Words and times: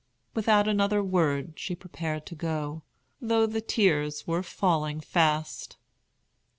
Without 0.33 0.67
another 0.67 1.03
word 1.03 1.53
she 1.59 1.75
prepared 1.75 2.25
to 2.25 2.33
go, 2.33 2.81
though 3.21 3.45
the 3.45 3.61
tears 3.61 4.25
were 4.25 4.41
falling 4.41 4.99
fast. 4.99 5.77